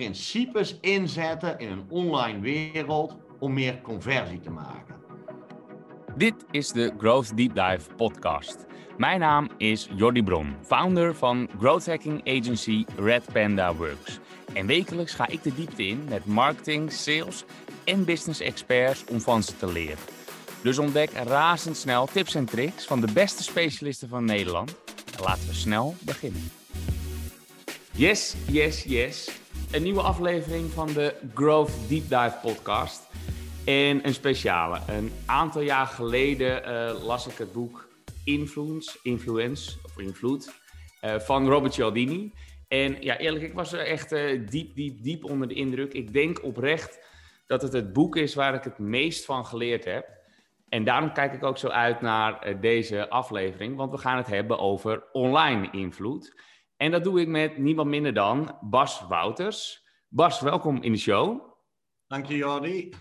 [0.00, 4.94] principes inzetten in een online wereld om meer conversie te maken.
[6.16, 8.66] Dit is de Growth Deep Dive podcast.
[8.96, 14.18] Mijn naam is Jordi Bron, founder van growth hacking agency Red Panda Works.
[14.52, 17.44] En wekelijks ga ik de diepte in met marketing, sales
[17.84, 20.04] en business experts om van ze te leren.
[20.62, 24.76] Dus ontdek razendsnel tips en tricks van de beste specialisten van Nederland.
[25.16, 26.50] En laten we snel beginnen.
[27.92, 29.40] Yes, yes, yes.
[29.72, 33.08] Een nieuwe aflevering van de Growth Deep Dive podcast.
[33.64, 34.78] En een speciale.
[34.88, 37.88] Een aantal jaar geleden uh, las ik het boek
[38.24, 40.52] Influence, Influence of Invloed
[41.04, 42.32] uh, van Robert Cialdini.
[42.68, 45.92] En ja, eerlijk, ik was er echt uh, diep, diep, diep onder de indruk.
[45.92, 46.98] Ik denk oprecht
[47.46, 50.08] dat het het boek is waar ik het meest van geleerd heb.
[50.68, 54.58] En daarom kijk ik ook zo uit naar deze aflevering, want we gaan het hebben
[54.58, 56.34] over online invloed.
[56.80, 59.86] En dat doe ik met niemand minder dan Bas Wouters.
[60.08, 61.40] Bas, welkom in de show.
[62.06, 62.92] Dank je, Jordi.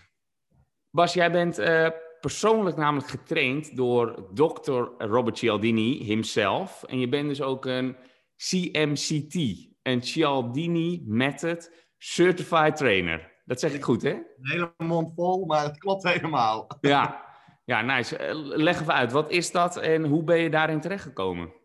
[0.90, 6.84] Bas, jij bent uh, persoonlijk namelijk getraind door dokter Robert Cialdini himself.
[6.84, 7.96] En je bent dus ook een
[8.38, 9.36] CMCT,
[9.82, 13.42] een Cialdini Method Certified Trainer.
[13.46, 14.12] Dat zeg ik goed, hè?
[14.12, 16.68] Een hele mond vol, maar het klopt helemaal.
[16.82, 17.26] Ja,
[17.66, 18.18] ja nice.
[18.18, 21.59] Eh, leg even uit, wat is dat en hoe ben je daarin terechtgekomen?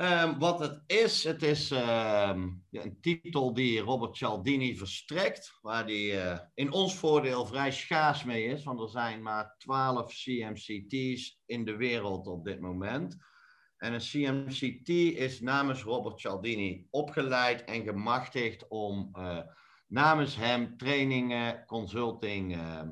[0.00, 6.30] Um, wat het is, het is um, een titel die Robert Cialdini verstrekt, waar hij
[6.30, 11.64] uh, in ons voordeel vrij schaars mee is, want er zijn maar 12 CMCT's in
[11.64, 13.16] de wereld op dit moment.
[13.76, 14.88] En een CMCT
[15.18, 19.40] is namens Robert Cialdini opgeleid en gemachtigd om uh,
[19.86, 22.82] namens hem trainingen, consulting uh,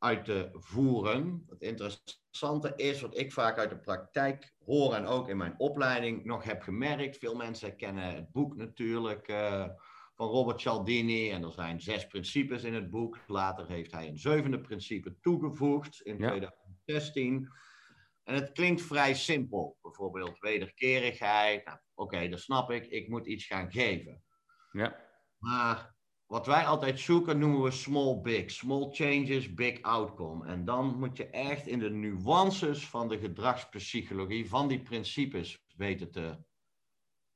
[0.00, 1.44] uit te voeren.
[1.48, 6.24] Het interessante is, wat ik vaak uit de praktijk hoor en ook in mijn opleiding
[6.24, 7.18] nog heb gemerkt.
[7.18, 9.68] Veel mensen kennen het boek natuurlijk uh,
[10.14, 11.30] van Robert Cialdini.
[11.30, 13.18] En er zijn zes principes in het boek.
[13.26, 16.28] Later heeft hij een zevende principe toegevoegd in ja.
[16.28, 17.48] 2016.
[18.24, 19.78] En het klinkt vrij simpel.
[19.82, 21.64] Bijvoorbeeld wederkerigheid.
[21.64, 22.86] Nou, Oké, okay, dat snap ik.
[22.86, 24.22] Ik moet iets gaan geven.
[24.72, 24.96] Ja.
[25.38, 25.94] Maar
[26.30, 28.50] wat wij altijd zoeken noemen we small big.
[28.50, 30.46] Small changes, big outcome.
[30.46, 36.10] En dan moet je echt in de nuances van de gedragspsychologie, van die principes weten
[36.10, 36.38] te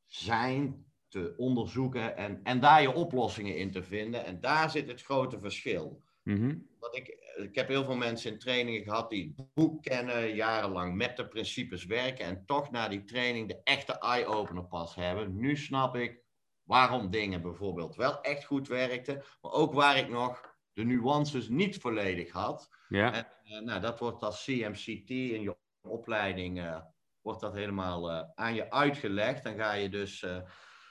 [0.05, 4.25] zijn, te onderzoeken en, en daar je oplossingen in te vinden.
[4.25, 6.03] En daar zit het grote verschil.
[6.79, 10.95] Want ik, ik heb heel veel mensen in trainingen gehad die het boek kennen, jarenlang
[10.95, 15.37] met de principes werken en toch na die training de echte eye-opener pas hebben.
[15.37, 16.24] Nu snap ik
[16.65, 21.79] waarom dingen bijvoorbeeld wel echt goed werkten, maar ook waar ik nog de nuances niet
[21.79, 22.69] volledig had.
[22.89, 23.13] Ja.
[23.13, 26.81] En, uh, nou, dat wordt als CMCT in je opleiding, uh,
[27.21, 29.43] wordt dat helemaal uh, aan je uitgelegd.
[29.43, 30.27] Dan ga je dus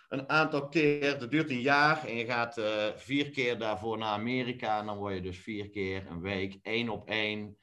[0.08, 2.62] een aantal keer, dat duurt een jaar, en je gaat
[2.96, 4.80] vier keer daarvoor naar Amerika.
[4.80, 7.58] En dan word je dus vier keer een week, één op één,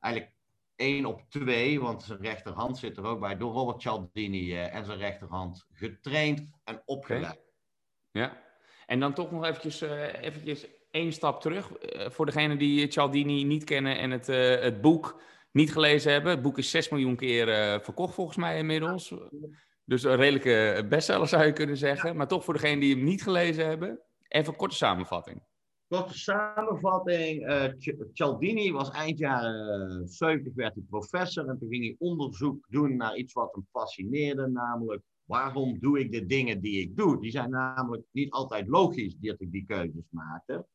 [0.00, 0.34] eigenlijk
[0.76, 4.98] één op twee, want zijn rechterhand zit er ook bij, door Robert Cialdini en zijn
[4.98, 7.32] rechterhand getraind en opgeleid.
[7.32, 7.45] Okay.
[8.16, 8.42] Ja,
[8.86, 11.70] en dan toch nog eventjes, uh, eventjes één stap terug.
[11.70, 15.20] Uh, voor degenen die Cialdini niet kennen en het, uh, het boek
[15.52, 16.30] niet gelezen hebben.
[16.30, 17.46] Het boek is 6 miljoen keer
[17.82, 19.14] verkocht volgens mij inmiddels.
[19.84, 22.16] Dus een redelijke bestseller zou je kunnen zeggen.
[22.16, 25.42] Maar toch voor degenen die hem niet gelezen hebben, even een korte samenvatting.
[25.88, 27.46] Korte samenvatting.
[28.12, 33.16] Cialdini was eind jaren 70 werd hij professor en toen ging hij onderzoek doen naar
[33.16, 37.20] iets wat hem fascineerde, namelijk Waarom doe ik de dingen die ik doe?
[37.20, 40.66] Die zijn namelijk niet altijd logisch dat ik die keuzes maakte.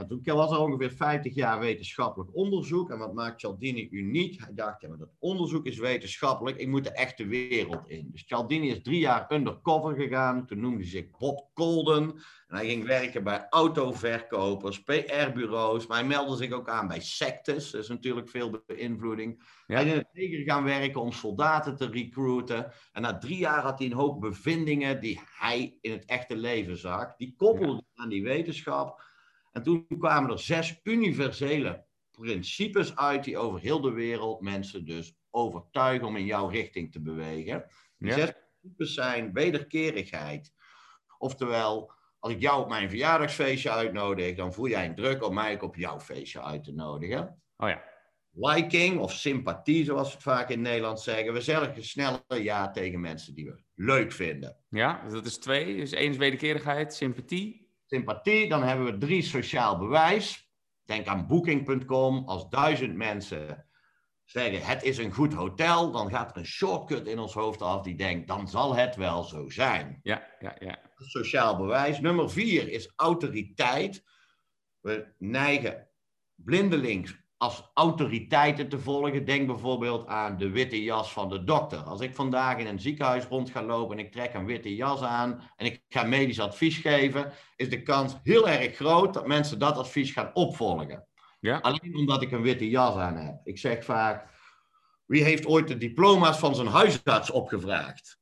[0.00, 2.90] Maar toen was er ongeveer 50 jaar wetenschappelijk onderzoek.
[2.90, 4.40] En wat maakt Cialdini uniek?
[4.40, 6.56] Hij dacht, ja, maar dat onderzoek is wetenschappelijk.
[6.56, 8.08] Ik moet de echte wereld in.
[8.10, 10.46] Dus Cialdini is drie jaar undercover gegaan.
[10.46, 12.02] Toen noemde hij zich Bob Colden.
[12.48, 15.86] En hij ging werken bij autoverkopers, PR-bureaus.
[15.86, 17.70] Maar hij meldde zich ook aan bij sectes.
[17.70, 19.42] Dat is natuurlijk veel beïnvloeding.
[19.66, 19.74] Ja.
[19.74, 22.72] Hij is in het leger gaan werken om soldaten te recruiten.
[22.92, 26.76] En na drie jaar had hij een hoop bevindingen die hij in het echte leven
[26.76, 27.16] zag.
[27.16, 28.02] Die koppelde ja.
[28.02, 29.08] aan die wetenschap.
[29.52, 35.14] En toen kwamen er zes universele principes uit die over heel de wereld mensen dus
[35.30, 37.64] overtuigen om in jouw richting te bewegen.
[37.96, 38.14] Die ja.
[38.14, 40.52] zes principes zijn wederkerigheid.
[41.18, 45.54] Oftewel, als ik jou op mijn verjaardagsfeestje uitnodig, dan voel jij een druk om mij
[45.54, 47.42] ook op jouw feestje uit te nodigen.
[47.56, 47.88] Oh ja.
[48.32, 51.32] Liking of sympathie, zoals we het vaak in Nederland zeggen.
[51.32, 54.56] We zeggen sneller ja tegen mensen die we leuk vinden.
[54.68, 55.76] Ja, dus dat is twee.
[55.76, 57.59] Dus één is wederkerigheid, sympathie
[57.90, 60.50] sympathie, dan hebben we drie sociaal bewijs.
[60.84, 62.28] Denk aan booking.com.
[62.28, 63.66] Als duizend mensen
[64.24, 67.82] zeggen het is een goed hotel, dan gaat er een shortcut in ons hoofd af
[67.82, 70.00] die denkt dan zal het wel zo zijn.
[70.02, 70.78] Ja, ja, ja.
[70.96, 72.00] Sociaal bewijs.
[72.00, 74.04] Nummer vier is autoriteit.
[74.80, 75.88] We neigen
[76.34, 79.24] blindelings als autoriteiten te volgen.
[79.24, 81.78] Denk bijvoorbeeld aan de witte jas van de dokter.
[81.78, 85.02] Als ik vandaag in een ziekenhuis rond ga lopen en ik trek een witte jas
[85.02, 89.58] aan en ik ga medisch advies geven, is de kans heel erg groot dat mensen
[89.58, 91.06] dat advies gaan opvolgen.
[91.40, 91.58] Ja.
[91.58, 93.40] Alleen omdat ik een witte jas aan heb.
[93.44, 94.28] Ik zeg vaak,
[95.06, 98.18] wie heeft ooit de diploma's van zijn huisarts opgevraagd?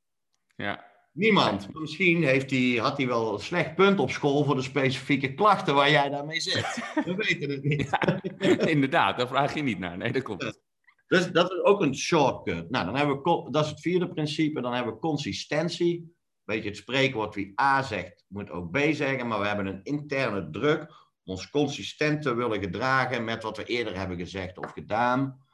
[0.57, 0.85] Ja.
[1.19, 1.69] Niemand.
[1.73, 5.75] Misschien heeft hij, had hij wel een slecht punt op school voor de specifieke klachten
[5.75, 6.83] waar jij daarmee zit.
[7.05, 7.99] We weten het niet.
[8.75, 9.97] inderdaad, daar vraag je niet naar.
[9.97, 10.61] Nee, dat klopt.
[11.07, 12.71] Dus dat is ook een shortcut.
[12.71, 14.61] Nou, dan hebben we, dat is het vierde principe.
[14.61, 16.17] Dan hebben we consistentie.
[16.45, 19.27] Beetje het spreekwoord wie A zegt, moet ook B zeggen.
[19.27, 23.65] Maar we hebben een interne druk om ons consistent te willen gedragen met wat we
[23.65, 25.47] eerder hebben gezegd of gedaan.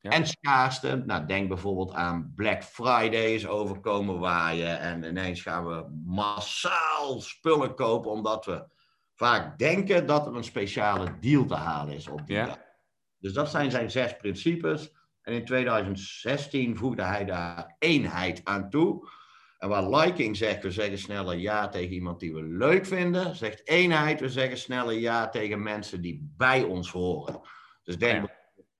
[0.00, 5.86] En schaarste, nou, denk bijvoorbeeld aan Black Friday is overkomen waaien en ineens gaan we
[6.04, 8.66] massaal spullen kopen omdat we
[9.14, 12.46] vaak denken dat er een speciale deal te halen is op die ja.
[12.46, 12.58] dag.
[13.18, 14.92] Dus dat zijn zijn zes principes.
[15.22, 19.08] En in 2016 voegde hij daar eenheid aan toe.
[19.58, 23.68] En waar liking zegt, we zeggen sneller ja tegen iemand die we leuk vinden, zegt
[23.68, 27.40] eenheid, we zeggen sneller ja tegen mensen die bij ons horen.
[27.82, 28.28] Dus denk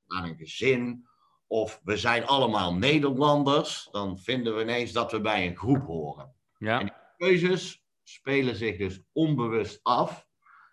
[0.06, 1.07] aan een gezin
[1.48, 6.34] of we zijn allemaal Nederlanders, dan vinden we ineens dat we bij een groep horen.
[6.58, 6.80] Ja.
[6.80, 10.26] En die keuzes spelen zich dus onbewust af.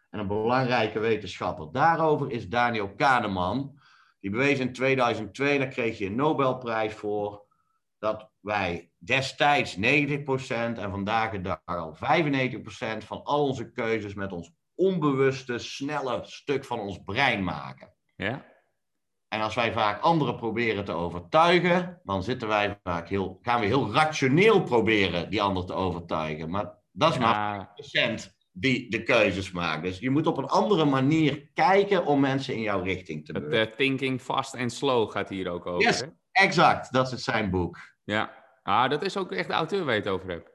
[0.10, 3.80] En een belangrijke wetenschapper daarover is Daniel Kahneman.
[4.20, 7.46] Die bewees in 2002, daar kreeg je een Nobelprijs voor,
[8.00, 11.98] dat wij destijds 90% en vandaag de dag al 95%
[12.98, 17.94] van al onze keuzes met ons onbewuste, snelle stuk van ons brein maken.
[18.16, 18.46] Ja.
[19.36, 23.66] En als wij vaak anderen proberen te overtuigen, dan zitten wij vaak heel, gaan we
[23.66, 26.50] heel rationeel proberen die ander te overtuigen.
[26.50, 27.70] Maar dat is maar
[28.20, 29.84] 5% die de keuzes maakt.
[29.84, 33.68] Dus je moet op een andere manier kijken om mensen in jouw richting te brengen.
[33.68, 35.82] Uh, thinking fast and slow gaat hier ook over.
[35.82, 36.94] Yes, exact.
[36.94, 37.80] Dat is zijn boek.
[38.04, 38.32] Ja,
[38.64, 40.55] ah, dat is ook echt de auteur waar je het over hebt.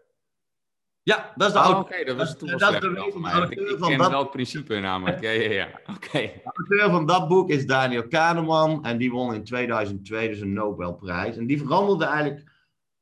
[1.02, 1.98] Ja, dat is de oh, auteur.
[1.98, 2.70] Oké, dat was toen dat, dat
[3.12, 4.10] van Ik, ik ken dat...
[4.10, 5.20] wel het principe namelijk.
[5.20, 5.68] Ja, ja, ja.
[5.96, 6.20] Oké.
[6.20, 8.84] De auteur van dat boek is Daniel Kahneman.
[8.84, 11.36] En die won in 2002 dus een Nobelprijs.
[11.36, 12.50] En die veranderde eigenlijk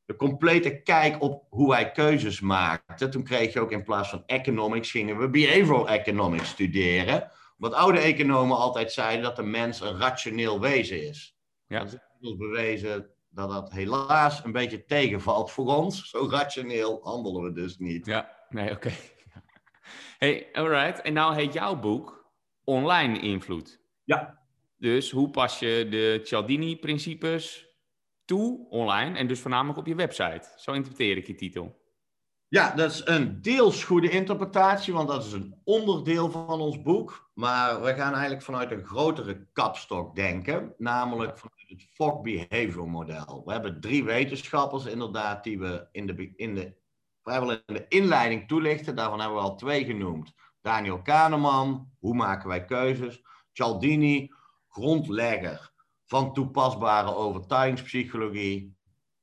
[0.04, 3.10] de complete kijk op hoe wij keuzes maakten.
[3.10, 7.30] Toen kreeg je ook in plaats van economics, gingen we behavioral economics studeren.
[7.56, 11.36] Wat oude economen altijd zeiden, dat de mens een rationeel wezen is.
[11.66, 11.78] Ja.
[11.78, 16.10] Dat is bewezen dat dat helaas een beetje tegenvalt voor ons.
[16.10, 18.06] Zo rationeel handelen we dus niet.
[18.06, 18.90] Ja, nee, oké.
[20.19, 21.00] Hey, alright.
[21.00, 22.32] En nou heet jouw boek
[22.64, 23.80] Online Invloed.
[24.04, 24.42] Ja.
[24.76, 27.69] Dus hoe pas je de Cialdini-principes
[28.25, 30.54] toe online en dus voornamelijk op je website?
[30.56, 31.77] Zo interpreteer ik je titel.
[32.50, 37.30] Ja, dat is een deels goede interpretatie, want dat is een onderdeel van ons boek.
[37.34, 43.42] Maar we gaan eigenlijk vanuit een grotere kapstok denken, namelijk vanuit het Fogg Behavior Model.
[43.44, 46.74] We hebben drie wetenschappers inderdaad die we in de, in de,
[47.22, 48.96] vrijwel in de inleiding toelichten.
[48.96, 50.34] Daarvan hebben we al twee genoemd.
[50.60, 53.22] Daniel Kahneman, hoe maken wij keuzes?
[53.52, 54.32] Cialdini,
[54.68, 55.72] grondlegger
[56.04, 58.77] van toepasbare overtuigingspsychologie.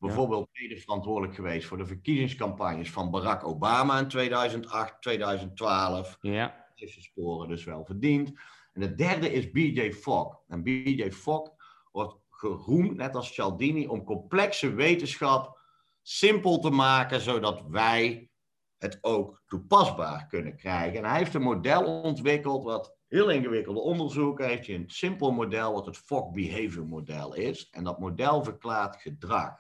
[0.06, 6.18] Bijvoorbeeld mede verantwoordelijk geweest voor de verkiezingscampagnes van Barack Obama in 2008, 2012.
[6.22, 6.66] Ja.
[6.76, 8.34] Heeft zijn sporen dus wel verdiend.
[8.74, 10.40] En de derde is BJ Fogg.
[10.48, 11.50] En BJ Fogg
[11.92, 15.60] wordt geroemd, net als Cialdini, om complexe wetenschap
[16.02, 18.30] simpel te maken, zodat wij
[18.78, 20.98] het ook toepasbaar kunnen krijgen.
[20.98, 25.74] En hij heeft een model ontwikkeld wat heel ingewikkelde onderzoeken heeft hij een simpel model
[25.74, 27.70] wat het Fogg Behavior Model is.
[27.70, 29.56] En dat model verklaart gedrag.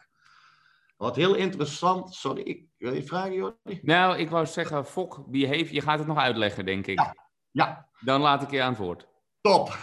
[0.98, 3.80] Wat heel interessant, sorry, ik wil je vragen, Jordi?
[3.82, 7.00] Nou, ik wou zeggen, Fok, je gaat het nog uitleggen, denk ik.
[7.00, 7.16] Ja.
[7.52, 7.90] ja.
[8.00, 9.08] Dan laat ik je aan het woord.
[9.42, 9.70] Top.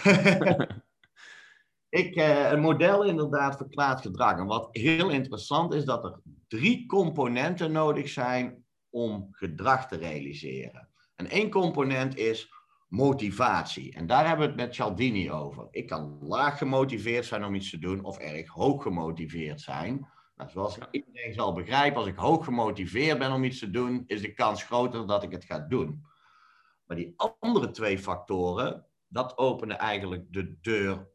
[2.02, 4.38] ik, eh, een model inderdaad verklaart gedrag.
[4.38, 10.88] En wat heel interessant is, dat er drie componenten nodig zijn om gedrag te realiseren.
[11.14, 12.48] En één component is
[12.88, 13.94] motivatie.
[13.94, 15.68] En daar hebben we het met Cialdini over.
[15.70, 20.11] Ik kan laag gemotiveerd zijn om iets te doen of erg hoog gemotiveerd zijn.
[20.42, 24.20] Nou, zoals iedereen zal begrijpen, als ik hoog gemotiveerd ben om iets te doen, is
[24.20, 26.04] de kans groter dat ik het ga doen.
[26.86, 31.08] Maar die andere twee factoren, dat openen eigenlijk de deur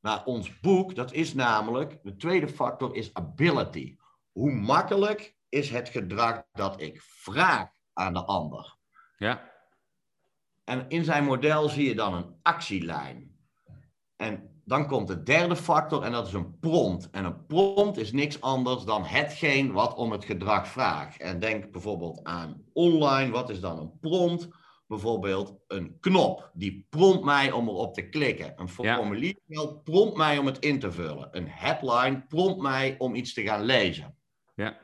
[0.00, 0.94] naar ons boek.
[0.94, 3.96] Dat is namelijk, de tweede factor is ability.
[4.32, 8.76] Hoe makkelijk is het gedrag dat ik vraag aan de ander?
[9.18, 9.52] Ja.
[10.64, 13.36] En in zijn model zie je dan een actielijn.
[14.16, 17.10] En dan komt de derde factor en dat is een prompt.
[17.10, 21.20] En een prompt is niks anders dan hetgeen wat om het gedrag vraagt.
[21.20, 23.30] En denk bijvoorbeeld aan online.
[23.30, 24.48] Wat is dan een prompt?
[24.86, 26.50] Bijvoorbeeld een knop.
[26.54, 28.52] Die prompt mij om erop te klikken.
[28.56, 29.66] Een formulier ja.
[29.66, 31.28] prompt mij om het in te vullen.
[31.30, 34.16] Een headline prompt mij om iets te gaan lezen.
[34.54, 34.78] Ja.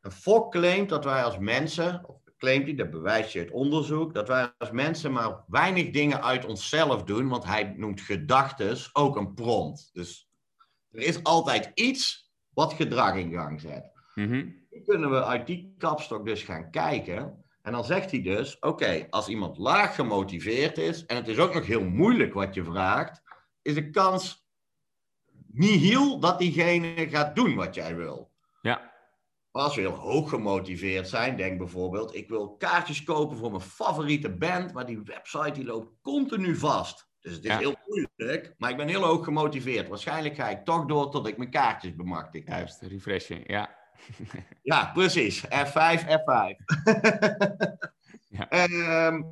[0.00, 4.28] Een claimt dat wij als mensen, of claimt hij, dat bewijst je het onderzoek, dat
[4.28, 9.34] wij als mensen maar weinig dingen uit onszelf doen, want hij noemt gedachtes ook een
[9.34, 9.90] prompt.
[9.92, 10.28] Dus
[10.90, 13.92] er is altijd iets wat gedrag in gang zet.
[14.14, 17.44] Mm Nu kunnen we uit die kapstok dus gaan kijken.
[17.62, 21.54] En dan zegt hij dus: Oké, als iemand laag gemotiveerd is en het is ook
[21.54, 23.22] nog heel moeilijk wat je vraagt,
[23.62, 24.46] is de kans
[25.46, 28.29] nihil dat diegene gaat doen wat jij wil.
[29.50, 34.30] Als we heel hoog gemotiveerd zijn, denk bijvoorbeeld, ik wil kaartjes kopen voor mijn favoriete
[34.30, 37.08] band, maar die website die loopt continu vast.
[37.20, 39.88] Dus het is heel moeilijk, maar ik ben heel hoog gemotiveerd.
[39.88, 42.56] Waarschijnlijk ga ik toch door tot ik mijn kaartjes bemachtig heb.
[42.56, 43.78] Juist, refreshing, ja.
[44.62, 45.44] ja, precies.
[45.46, 46.56] F5, F5.
[48.28, 48.48] ja.
[48.48, 49.22] Ehm,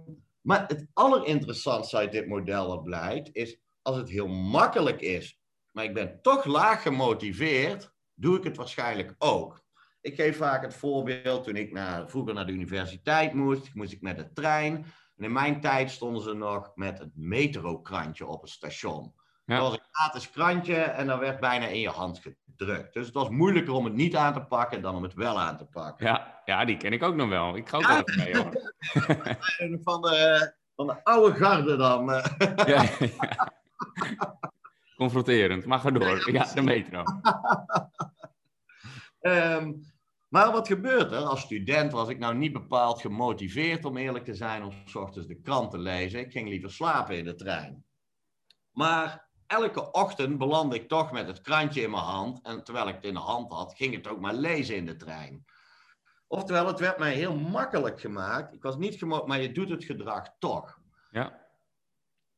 [0.41, 5.41] maar het allerinteressantste uit dit model blijkt, is als het heel makkelijk is,
[5.73, 9.67] maar ik ben toch laag gemotiveerd, doe ik het waarschijnlijk ook.
[10.09, 14.03] Ik geef vaak het voorbeeld, toen ik naar, vroeger naar de universiteit moest, moest ik
[14.03, 14.75] met de trein.
[15.17, 19.12] En in mijn tijd stonden ze nog met het metrokrantje op het station.
[19.45, 19.59] Ja.
[19.59, 22.95] Dat was een gratis krantje en dat werd bijna in je hand gedrukt.
[22.95, 25.57] Dus het was moeilijker om het niet aan te pakken dan om het wel aan
[25.57, 26.07] te pakken.
[26.07, 27.57] Ja, ja die ken ik ook nog wel.
[27.57, 28.73] Ik ga ook wel even mee hoor.
[29.88, 32.07] van, de, van de oude garde dan.
[32.67, 33.53] ja, ja.
[34.97, 36.33] Confronterend, maar ga door.
[36.33, 37.03] Ja, de metro.
[39.21, 39.87] Um,
[40.28, 41.18] maar wat gebeurt er?
[41.18, 45.28] Als student was ik nou niet bepaald gemotiveerd, om eerlijk te zijn, om s ochtends
[45.28, 46.20] de krant te lezen.
[46.20, 47.85] Ik ging liever slapen in de trein.
[48.70, 52.42] Maar elke ochtend belandde ik toch met het krantje in mijn hand.
[52.42, 54.97] En terwijl ik het in de hand had, ging het ook maar lezen in de
[54.97, 55.44] trein.
[56.26, 58.54] Oftewel, het werd mij heel makkelijk gemaakt.
[58.54, 60.78] Ik was niet gemotiveerd, maar je doet het gedrag toch.
[61.11, 61.47] Ja.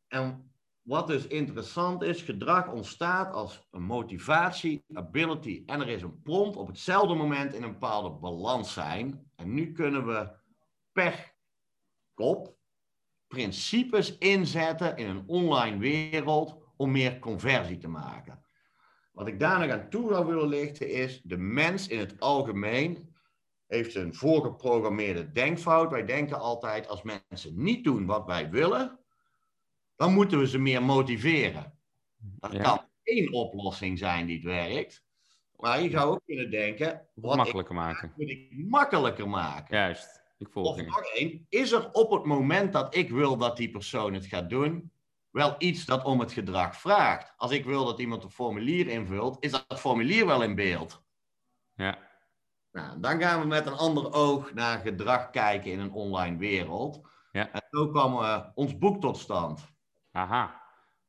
[0.08, 0.49] En
[0.82, 6.56] wat dus interessant is, gedrag ontstaat als een motivatie, ability en er is een prompt
[6.56, 9.30] op hetzelfde moment in een bepaalde balans zijn.
[9.36, 10.30] En nu kunnen we
[10.92, 11.34] per
[12.14, 12.58] kop
[13.26, 18.44] principes inzetten in een online wereld om meer conversie te maken.
[19.12, 23.14] Wat ik daar nog aan toe zou willen lichten is, de mens in het algemeen
[23.66, 25.90] heeft een voorgeprogrammeerde denkfout.
[25.90, 28.99] Wij denken altijd, als mensen niet doen wat wij willen,
[30.00, 31.78] dan moeten we ze meer motiveren.
[32.16, 35.04] Dat kan één oplossing zijn die het werkt.
[35.56, 37.08] Maar je zou ook kunnen denken...
[37.14, 38.12] Wat makkelijker ik, maken.
[38.16, 39.76] Moet ik makkelijker maken.
[39.76, 41.46] Juist, ik volg Of nog één.
[41.48, 44.92] Is er op het moment dat ik wil dat die persoon het gaat doen...
[45.30, 47.34] wel iets dat om het gedrag vraagt?
[47.36, 49.36] Als ik wil dat iemand een formulier invult...
[49.44, 51.02] is dat formulier wel in beeld?
[51.74, 51.98] Ja.
[52.72, 57.00] Nou, dan gaan we met een ander oog naar gedrag kijken in een online wereld.
[57.32, 57.52] Ja.
[57.52, 59.68] En zo kwam uh, ons boek tot stand.
[60.12, 60.62] Aha,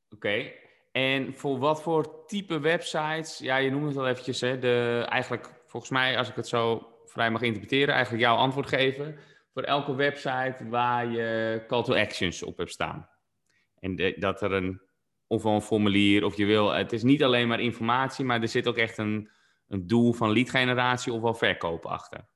[0.10, 0.52] oké.
[0.92, 5.64] En voor wat voor type websites, ja, je noemde het al eventjes, hè, de, eigenlijk
[5.68, 9.20] volgens mij, als ik het zo vrij mag interpreteren, eigenlijk jouw antwoord geven
[9.54, 13.10] voor elke website waar je call to actions op hebt staan.
[13.80, 14.82] En dat er een,
[15.28, 18.68] of een formulier, of je wil, het is niet alleen maar informatie, maar er zit
[18.68, 19.30] ook echt een,
[19.68, 22.28] een doel van lead generatie of wel verkoop achter.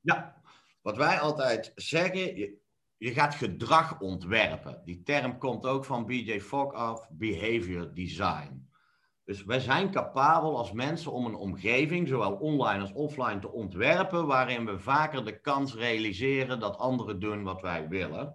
[0.00, 0.42] Ja,
[0.80, 2.60] wat wij altijd zeggen,
[3.02, 4.82] je gaat gedrag ontwerpen.
[4.84, 8.70] Die term komt ook van BJ Fogg af, behavior design.
[9.24, 14.26] Dus wij zijn capabel als mensen om een omgeving, zowel online als offline, te ontwerpen,
[14.26, 18.34] waarin we vaker de kans realiseren dat anderen doen wat wij willen.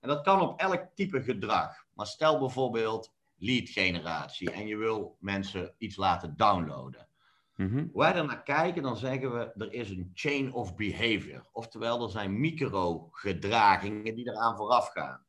[0.00, 1.86] En dat kan op elk type gedrag.
[1.92, 7.08] Maar stel bijvoorbeeld lead generatie en je wil mensen iets laten downloaden.
[7.56, 11.48] Mm wij er naar kijken, dan zeggen we er is een chain of behavior.
[11.52, 15.26] Oftewel, er zijn micro-gedragingen die eraan vooraf gaan.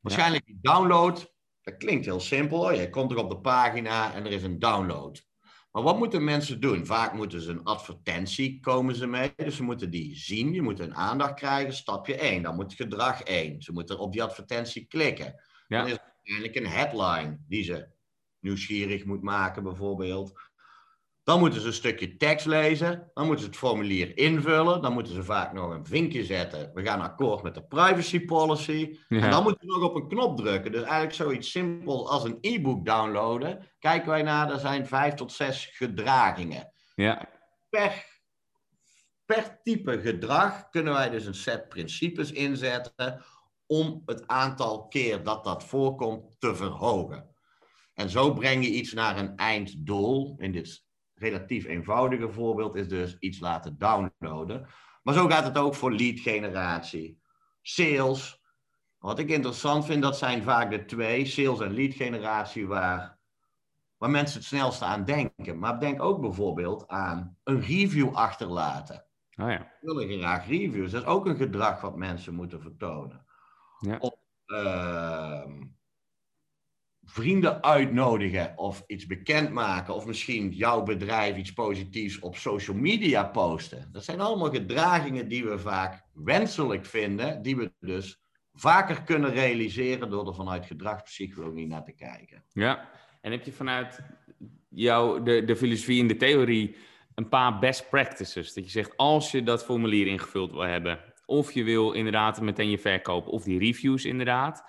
[0.00, 2.72] Waarschijnlijk die download, dat klinkt heel simpel.
[2.72, 5.28] Je komt er op de pagina en er is een download.
[5.70, 6.86] Maar wat moeten mensen doen?
[6.86, 9.32] Vaak moeten ze een advertentie komen ze mee.
[9.36, 10.52] Dus ze moeten die zien.
[10.52, 11.74] Je moet hun aandacht krijgen.
[11.74, 12.42] Stapje 1.
[12.42, 13.62] Dan moet gedrag 1.
[13.62, 15.34] Ze moeten op die advertentie klikken.
[15.68, 15.78] Ja.
[15.78, 17.88] Dan is er uiteindelijk een headline die ze
[18.40, 20.49] nieuwsgierig moet maken, bijvoorbeeld.
[21.30, 23.10] Dan moeten ze een stukje tekst lezen.
[23.14, 24.82] Dan moeten ze het formulier invullen.
[24.82, 26.70] Dan moeten ze vaak nog een vinkje zetten.
[26.74, 28.98] We gaan akkoord met de privacy policy.
[29.08, 30.72] En dan moeten ze nog op een knop drukken.
[30.72, 33.70] Dus eigenlijk zoiets simpels als een e-book downloaden.
[33.78, 36.72] Kijken wij naar, er zijn vijf tot zes gedragingen.
[36.94, 37.28] Ja.
[37.68, 38.06] Per,
[39.24, 43.24] per type gedrag kunnen wij dus een set principes inzetten
[43.66, 47.34] om het aantal keer dat dat voorkomt te verhogen.
[47.94, 50.34] En zo breng je iets naar een einddoel.
[50.38, 50.88] In dit
[51.20, 54.66] relatief eenvoudige voorbeeld is dus iets laten downloaden.
[55.02, 57.20] Maar zo gaat het ook voor lead generatie,
[57.62, 58.42] sales.
[58.98, 63.18] Wat ik interessant vind, dat zijn vaak de twee, sales en lead generatie, waar,
[63.96, 65.58] waar mensen het snelste aan denken.
[65.58, 69.04] Maar denk ook bijvoorbeeld aan een review achterlaten.
[69.36, 69.72] Oh ja.
[69.80, 70.90] willen graag reviews.
[70.90, 73.26] Dat is ook een gedrag wat mensen moeten vertonen.
[73.78, 73.96] Ja.
[73.98, 74.14] Of
[74.46, 75.62] ehm,
[77.10, 79.94] vrienden uitnodigen of iets bekendmaken.
[79.94, 83.88] Of misschien jouw bedrijf iets positiefs op social media posten.
[83.92, 87.42] Dat zijn allemaal gedragingen die we vaak wenselijk vinden.
[87.42, 92.44] Die we dus vaker kunnen realiseren door er vanuit gedragspsychologie naar te kijken.
[92.52, 92.88] Ja,
[93.20, 94.00] en heb je vanuit
[94.68, 96.76] jouw, de, de filosofie en de theorie
[97.14, 98.52] een paar best practices?
[98.52, 102.70] Dat je zegt, als je dat formulier ingevuld wil hebben, of je wil inderdaad meteen
[102.70, 104.64] je verkoop, of die reviews inderdaad,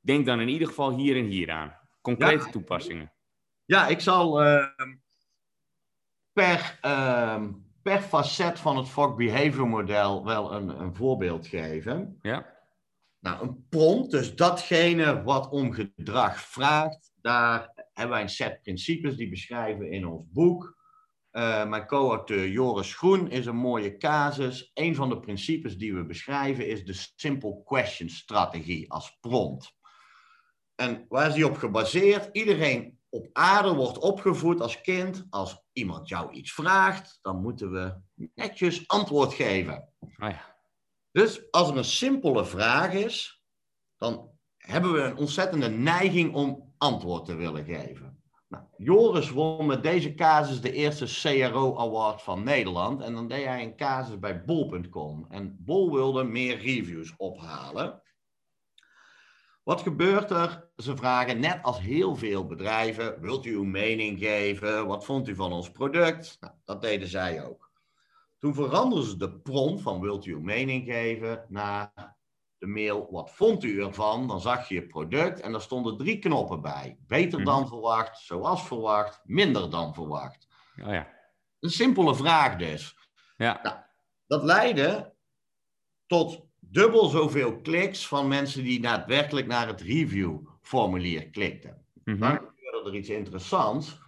[0.00, 1.78] denk dan in ieder geval hier en hier aan.
[2.00, 2.50] Concrete Ja.
[2.50, 3.12] toepassingen.
[3.64, 4.96] Ja, ik zal ehm,
[6.32, 7.52] per, ehm,
[7.82, 12.18] per facet van het Fogg Behavior model wel een, een voorbeeld geven.
[12.22, 12.56] Ja,
[13.20, 19.16] Nou, een prompt, dus datgene wat om gedrag vraagt, daar hebben wij een set principes
[19.16, 20.76] die beschrijven in ons boek.
[21.30, 24.70] Eh, mijn co-auteur Joris Groen is een mooie casus.
[24.74, 29.76] Een van de principes die we beschrijven is de simple question strategie als prompt.
[30.80, 32.28] En waar is die op gebaseerd?
[32.32, 35.26] Iedereen op aarde wordt opgevoed als kind.
[35.30, 37.94] Als iemand jou iets vraagt, dan moeten we
[38.34, 39.88] netjes antwoord geven.
[40.00, 40.56] oh ja.
[41.12, 43.42] Dus als er een simpele vraag is,
[43.96, 48.22] dan hebben we een ontzettende neiging om antwoord te willen geven.
[48.48, 53.02] Nou, Joris won met deze casus de eerste CRO Award van Nederland.
[53.02, 55.26] En dan deed hij een casus bij bol.com.
[55.28, 58.02] En Bol wilde meer reviews ophalen.
[59.68, 60.70] Wat gebeurt er?
[60.76, 64.86] Ze vragen, net als heel veel bedrijven, wilt u uw mening geven?
[64.86, 66.36] Wat vond u van ons product?
[66.40, 67.70] Nou, dat deden zij ook.
[68.38, 72.16] Toen veranderden ze de prompt van wilt u uw mening geven naar
[72.58, 74.26] de mail wat vond u ervan?
[74.28, 76.98] Dan zag je je product en daar stonden drie knoppen bij.
[77.06, 80.46] Beter dan verwacht, zoals verwacht, minder dan verwacht.
[80.82, 81.08] Oh ja.
[81.60, 82.96] Een simpele vraag dus.
[83.36, 83.90] Ja,
[84.26, 85.14] Dat leidde
[86.06, 91.84] tot dubbel zoveel kliks van mensen die daadwerkelijk naar het reviewformulier klikten.
[92.04, 92.18] Mhm.
[92.18, 93.98] Dan gebeurde er iets interessants.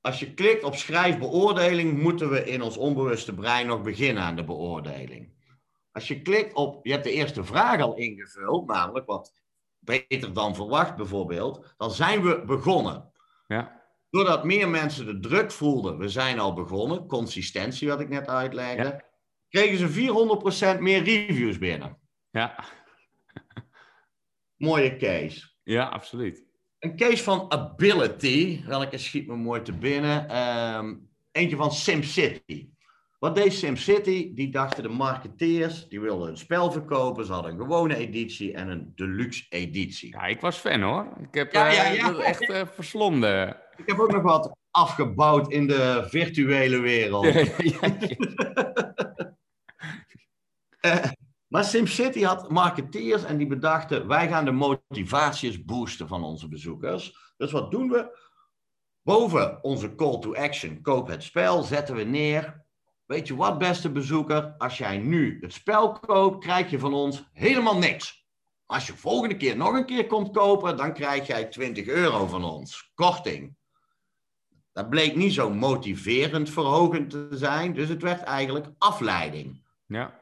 [0.00, 4.36] Als je klikt op schrijf beoordeling, moeten we in ons onbewuste brein nog beginnen aan
[4.36, 5.32] de beoordeling.
[5.92, 9.32] Als je klikt op, je hebt de eerste vraag al ingevuld, namelijk wat
[9.78, 13.12] beter dan verwacht bijvoorbeeld, dan zijn we begonnen.
[13.46, 18.26] ja, Doordat meer mensen de druk voelden, we zijn al begonnen, consistentie wat ik net
[18.26, 19.08] uitlegde, Ja.
[19.50, 21.98] Kregen ze 400% meer reviews binnen.
[22.30, 22.64] ja,
[24.56, 25.48] Mooie case.
[25.62, 26.44] ja, absoluut.
[26.78, 30.28] Een case van Ability, welke schiet me mooi te binnen.
[30.28, 30.94] Ehm,
[31.32, 32.68] eentje van SimCity.
[33.18, 34.34] Wat deed SimCity?
[34.34, 37.26] Die dachten de marketeers, die wilden een spel verkopen.
[37.26, 40.12] Ze hadden een gewone editie en een deluxe editie.
[40.12, 41.06] Ja, ik was fan hoor.
[41.22, 42.12] Ik heb Ja, eh, ja, ja.
[42.12, 43.48] dat echt eh, verslonden.
[43.76, 47.26] Ik heb ook nog wat afgebouwd in de virtuele wereld.
[51.50, 57.32] Maar SimCity had marketeers en die bedachten, wij gaan de motivaties boosten van onze bezoekers.
[57.36, 58.18] Dus wat doen we?
[59.02, 62.64] Boven onze call to action, koop het spel, zetten we neer.
[63.06, 64.54] Weet je wat, beste bezoeker?
[64.58, 68.26] Als jij nu het spel koopt, krijg je van ons helemaal niks.
[68.66, 72.44] Als je volgende keer nog een keer komt kopen, dan krijg jij 20 euro van
[72.44, 72.92] ons.
[72.94, 73.56] Korting.
[74.72, 79.62] Dat bleek niet zo motiverend verhogend te zijn, dus het werd eigenlijk afleiding.
[79.86, 80.18] ja,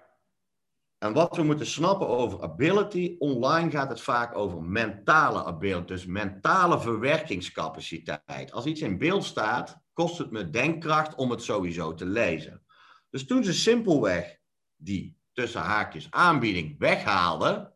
[0.98, 6.06] En wat we moeten snappen over ability, online gaat het vaak over mentale ability, dus
[6.06, 8.52] mentale verwerkingscapaciteit.
[8.52, 12.62] Als iets in beeld staat, kost het me denkkracht om het sowieso te lezen.
[13.10, 14.38] Dus toen ze simpelweg
[14.76, 17.72] die tussen haakjes aanbieding weghaalden,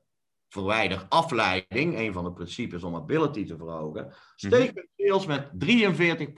[0.49, 6.33] verwijder afleiding, een van de principes om ability te verhogen, steeg hun sales met 43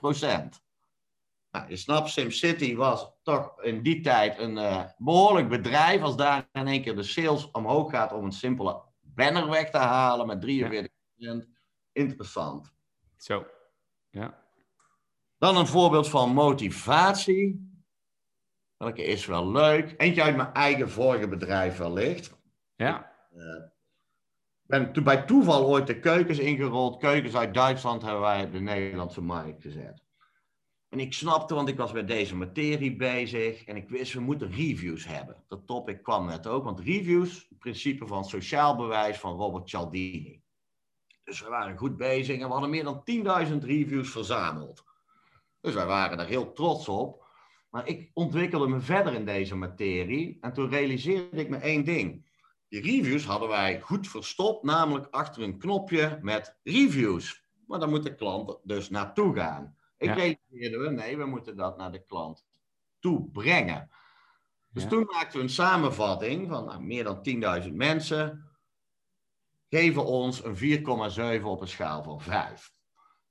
[1.55, 6.03] nou, je snapt, SimCity was toch in die tijd een eh, behoorlijk bedrijf.
[6.03, 9.79] Als daar in één keer de sales omhoog gaat om een simpele banner weg te
[9.79, 11.49] halen met 43%
[11.93, 12.73] Interessant.
[13.17, 13.47] zo.
[14.11, 14.43] Ja,
[15.39, 17.73] Dan een voorbeeld van motivatie.
[18.77, 19.95] Welke is wel leuk.
[19.97, 22.35] Eentje uit mijn eigen vorige bedrijf wellicht.
[22.77, 26.99] ja, Ik ben toen bij toeval ooit de keukens ingerold.
[26.99, 30.04] Keukens uit Duitsland hebben wij op de Nederlandse markt gezet.
[30.95, 33.65] En ik snapte, want ik was met deze materie bezig.
[33.65, 35.45] En ik wist, we moeten reviews hebben.
[35.49, 36.65] Dat topic kwam net ook.
[36.65, 40.43] Want reviews, het principe van sociaal bewijs van Robert Cialdini.
[41.25, 43.03] Dus we waren goed bezig en we hadden meer dan
[43.49, 44.85] 10.000 reviews verzameld.
[45.61, 47.25] Dus wij waren er heel trots op.
[47.71, 52.31] Maar ik ontwikkelde me verder in deze materie en toen realiseerde ik me één ding.
[52.69, 57.45] Die reviews hadden wij goed verstopt, namelijk achter een knopje met reviews.
[57.67, 59.77] Maar dan moet de klant dus naartoe gaan.
[59.97, 60.15] Ik Ja.
[60.15, 62.47] realiseerde me, nee, we moeten dat naar de klant
[62.99, 63.91] toe brengen.
[64.69, 64.89] Dus Ja.
[64.89, 68.49] toen maakten we een samenvatting van nou, meer dan 10.000 mensen
[69.69, 72.73] geven ons een 4,7 op een schaal van 5.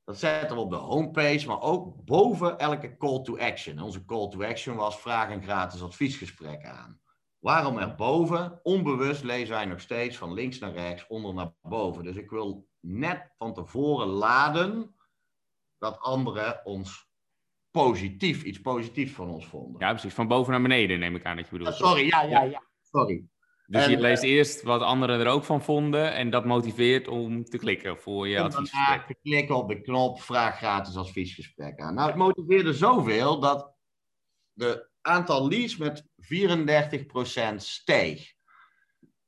[0.06, 3.80] Dat zetten we op de homepage, maar ook boven elke call to action.
[3.80, 7.02] Onze call to action was vraag een gratis adviesgesprek aan.
[7.40, 8.60] Waarom erboven?
[8.64, 12.04] Onbewust lezen wij nog steeds van links naar rechts, onder naar boven.
[12.04, 14.96] Dus ik wil net van tevoren laden
[15.84, 17.08] dat anderen ons
[17.72, 19.82] positief, iets positiefs van ons vonden.
[19.82, 20.14] Ja, precies.
[20.14, 21.76] Van boven naar beneden neem ik aan dat je bedoelt.
[21.76, 22.64] Sorry, ja, ja, ja.
[22.82, 23.26] Sorry.
[23.66, 27.44] Dus En, je leest eerst wat anderen er ook van vonden en dat motiveert om
[27.44, 29.06] te klikken voor je adviesgesprek.
[29.08, 31.94] te klikken op de knop, vraag gratis adviesgesprek aan.
[31.94, 33.76] Nou, het motiveerde zoveel dat
[34.54, 38.34] de aantal leads met 34% steeg.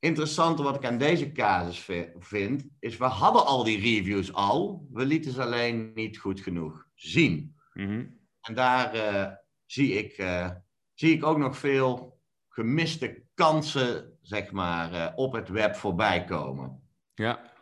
[0.05, 4.87] Interessante wat ik aan deze casus vi- vind, is we hadden al die reviews al,
[4.91, 7.55] we lieten ze alleen niet goed genoeg zien.
[7.73, 8.05] Mhm.
[8.41, 9.31] En daar eh,
[9.65, 10.49] zie, ik, eh,
[10.93, 16.81] zie ik ook nog veel gemiste kansen, zeg maar, eh, op het web voorbij komen.
[17.13, 17.53] Ja.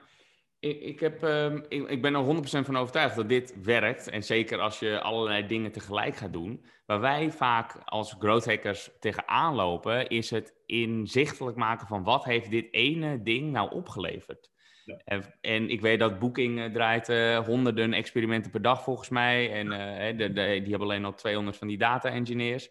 [0.64, 4.10] Ik, ik, heb, ehm, ik, ik ben er 100% van overtuigd dat dit werkt.
[4.10, 6.66] En zeker als je allerlei dingen tegelijk gaat doen.
[6.86, 12.52] Waar wij vaak als growth hackers tegenaan lopen, is het inzichtelijk maken van wat heeft
[12.52, 14.52] dit ene ding nou opgeleverd.
[14.86, 15.02] Ja.
[15.06, 19.52] En, en ik weet dat Booking eh, draait eh, honderden experimenten per dag volgens mij.
[19.52, 22.70] En eh, de- die hebben alleen al 200 van die data engineers.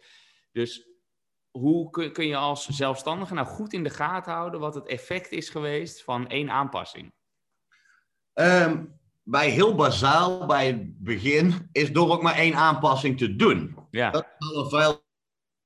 [0.52, 0.88] Dus
[1.50, 5.30] hoe kun, kun je als zelfstandige nou goed in de gaten houden wat het effect
[5.30, 7.12] is geweest van één aanpassing?
[8.32, 8.84] Ehm,
[9.22, 13.76] bij heel bazaal, bij het begin, is door ook maar één aanpassing te doen.
[13.90, 15.04] Ja, Dat is al een veel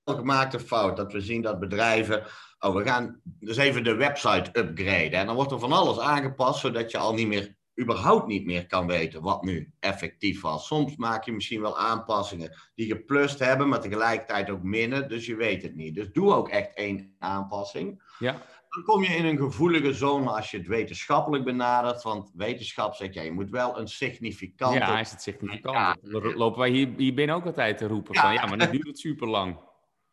[0.04, 0.96] gemaakte fout.
[0.96, 2.24] Dat we zien dat bedrijven.
[2.58, 5.12] Oh, we gaan dus even de website upgraden.
[5.12, 8.66] En dan wordt er van alles aangepast, zodat je al niet meer, überhaupt niet meer
[8.66, 10.66] kan weten wat nu effectief was.
[10.66, 15.08] Soms maak je misschien wel aanpassingen die geplust hebben, maar tegelijkertijd ook minnen.
[15.08, 15.94] Dus je weet het niet.
[15.94, 18.02] Dus doe ook echt één aanpassing.
[18.18, 18.36] ja,
[18.76, 22.02] Dan kom je in een gevoelige zone als je het wetenschappelijk benadert.
[22.02, 24.78] Want wetenschap zegt, ja, je moet wel een significante...
[24.78, 25.76] ja, is het significant.
[25.76, 25.96] Ja.
[26.00, 28.20] Dan lopen wij hier, hier binnen ook altijd te roepen Ja.
[28.20, 29.58] van ja, maar dan duurt het super lang.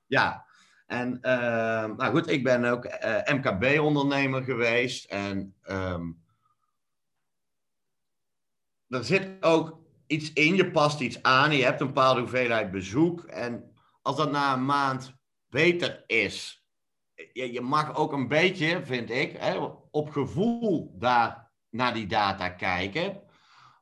[0.05, 0.45] Ja,
[0.85, 5.05] en ehm, nou goed, ik ben ook eh, MKB-ondernemer geweest.
[5.05, 6.11] En ehm,
[8.89, 13.23] er zit ook iets in, je past iets aan, je hebt een bepaalde hoeveelheid bezoek.
[13.23, 15.15] En als dat na een maand
[15.49, 16.62] beter is,
[17.33, 19.57] je mag ook een beetje, vind ik, hè,
[19.91, 23.21] op gevoel daar naar die data kijken.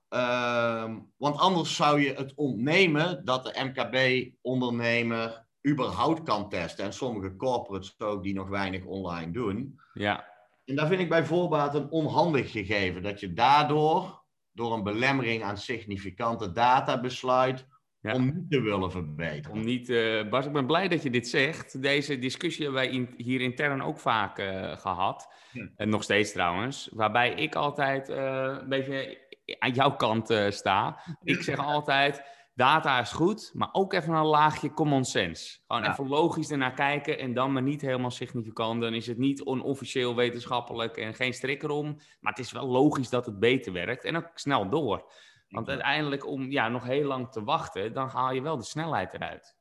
[0.10, 6.86] Ehm, want anders zou je het ontnemen dat de MKB-ondernemer überhaupt kan testen.
[6.86, 9.80] En sommige corporates ook die nog weinig online doen.
[9.94, 10.30] Ja,
[10.66, 13.04] En daar vind ik bij voorbaat een onhandig gegeven.
[13.04, 17.68] Dat je daardoor, door een belemmering aan significante data, besluit
[18.02, 18.14] Ja.
[18.14, 19.52] om niet te willen verbeteren.
[19.58, 21.82] om niet, eh, Bas, ik ben blij dat je dit zegt.
[21.82, 25.34] Deze discussie hebben wij in- hier intern ook vaak eh, gehad.
[25.52, 25.70] Ja.
[25.76, 26.90] En nog steeds trouwens.
[26.94, 29.18] Waarbij ik altijd eh, een beetje
[29.60, 31.00] aan jouw kant sta.
[31.24, 32.24] Ik zeg altijd,
[32.56, 35.60] data is goed, maar ook even een laagje common sense.
[35.68, 35.92] Gewoon Ja.
[35.92, 38.82] even logisch ernaar kijken en dan maar niet helemaal significant.
[38.82, 41.86] Dan is het niet onofficieel wetenschappelijk en geen strik erom.
[42.20, 45.12] Maar het is wel logisch dat het beter werkt en ook snel door.
[45.52, 49.14] Want uiteindelijk, om ja, nog heel lang te wachten, dan haal je wel de snelheid
[49.14, 49.56] eruit.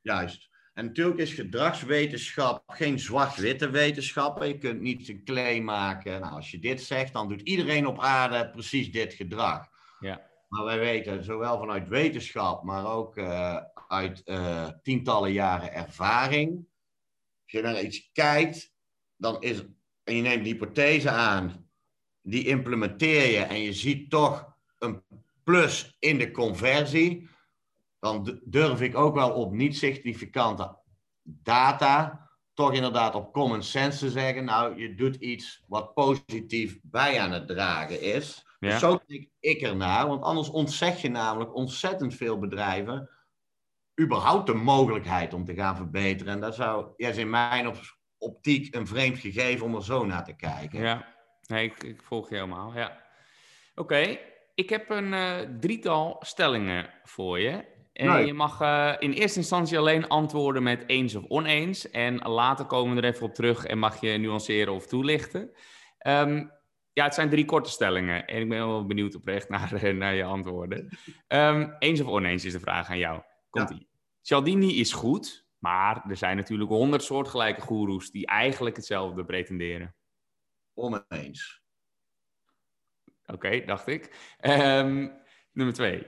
[0.00, 0.50] Juist.
[0.74, 4.42] En natuurlijk is gedragswetenschap geen zwart-witte wetenschap.
[4.42, 6.20] Je kunt niet een claim maken.
[6.20, 9.68] Nou, als je dit zegt, dan doet iedereen op aarde precies dit gedrag.
[10.00, 10.30] Ja.
[10.48, 13.56] Maar wij weten, zowel vanuit wetenschap, maar ook eh,
[13.88, 16.66] uit eh, tientallen jaren ervaring.
[17.42, 18.74] Als je naar iets kijkt,
[19.16, 19.62] dan is,
[20.04, 21.70] en je neemt een hypothese aan,
[22.22, 25.02] die implementeer je en je ziet toch een
[25.44, 27.28] plus in de conversie,
[27.98, 30.76] dan durf ik ook wel op niet significante
[31.22, 37.20] data, toch inderdaad op common sense te zeggen, nou, je doet iets wat positief bij
[37.20, 38.46] aan het dragen is.
[38.58, 38.68] Ja.
[38.68, 43.10] Dus zo kijk ik ernaar, want anders ontzeg je namelijk ontzettend veel bedrijven
[44.00, 46.32] überhaupt de mogelijkheid om te gaan verbeteren.
[46.32, 50.04] En dat zou, ja, is in mijn op- optiek een vreemd gegeven om er zo
[50.04, 50.80] naar te kijken.
[50.80, 51.14] Ja,
[51.46, 52.74] nee, ik, ik volg je helemaal.
[52.74, 53.02] Ja.
[53.74, 54.18] Oké,
[54.54, 57.70] ik heb een eh, drietal stellingen voor je.
[57.92, 61.90] En je mag eh, in eerste instantie alleen antwoorden met eens of oneens.
[61.90, 65.50] En later komen we er even op terug en mag je nuanceren of toelichten.
[65.98, 66.46] Ehm,
[66.94, 68.26] Ja, het zijn drie korte stellingen.
[68.26, 70.98] En ik ben wel benieuwd oprecht naar, naar je antwoorden.
[71.28, 73.22] Um, eens of oneens is de vraag aan jou.
[73.50, 73.78] Komt-ie.
[73.78, 73.86] Ja.
[74.20, 79.94] Cialdini is goed, maar er zijn natuurlijk honderd soortgelijke goeroes die eigenlijk hetzelfde pretenderen.
[80.74, 81.61] Oneens.
[83.32, 84.36] Oké, dacht ik.
[84.40, 85.12] Um,
[85.52, 86.06] nummer twee.